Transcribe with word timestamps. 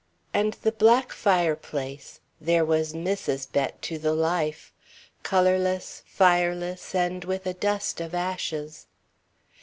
And 0.33 0.53
the 0.63 0.71
black 0.71 1.11
fireplace 1.11 2.21
there 2.39 2.65
was 2.65 2.93
Mrs. 2.93 3.51
Bett 3.51 3.79
to 3.83 3.99
the 3.99 4.13
life. 4.15 4.73
Colourless, 5.21 6.01
fireless, 6.07 6.95
and 6.95 7.23
with 7.23 7.45
a 7.45 7.53
dust 7.53 8.01
of 8.01 8.15
ashes. 8.15 8.87